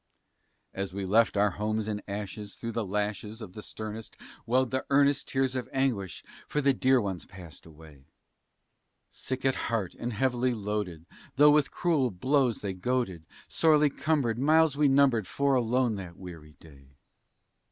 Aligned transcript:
As 0.73 0.95
we 0.95 1.05
left 1.05 1.37
our 1.37 1.51
homes 1.51 1.87
in 1.87 2.01
ashes, 2.07 2.55
through 2.55 2.71
the 2.71 2.87
lashes 2.87 3.39
of 3.39 3.53
the 3.53 3.61
sternest 3.61 4.17
Welled 4.47 4.71
the 4.71 4.83
earnest 4.89 5.27
tears 5.27 5.55
of 5.55 5.69
anguish 5.71 6.23
for 6.47 6.59
the 6.59 6.73
dear 6.73 6.99
ones 6.99 7.27
passed 7.27 7.67
away; 7.67 8.05
Sick 9.11 9.45
at 9.45 9.53
heart 9.69 9.93
and 9.93 10.13
heavily 10.13 10.55
loaded, 10.55 11.05
though 11.35 11.51
with 11.51 11.69
cruel 11.69 12.09
blows 12.09 12.61
they 12.61 12.73
goaded, 12.73 13.27
Sorely 13.47 13.91
cumbered, 13.91 14.39
miles 14.39 14.75
we 14.75 14.87
numbered 14.87 15.27
four 15.27 15.53
alone 15.53 15.97
that 15.97 16.17
weary 16.17 16.55
day. 16.59 16.87